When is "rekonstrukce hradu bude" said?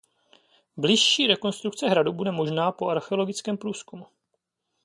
1.27-2.31